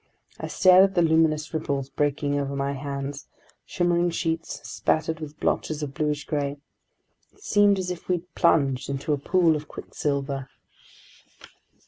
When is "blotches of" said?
5.39-5.93